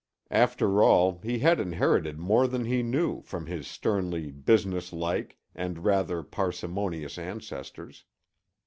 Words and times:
After 0.31 0.81
all, 0.81 1.19
he 1.19 1.37
had 1.37 1.59
inherited 1.59 2.17
more 2.17 2.47
than 2.47 2.65
he 2.65 2.81
knew 2.81 3.21
from 3.21 3.45
his 3.45 3.67
sternly 3.67 4.31
business 4.31 4.91
like 4.91 5.37
and 5.53 5.85
rather 5.85 6.23
parsimonious 6.23 7.19
ancestors. 7.19 8.03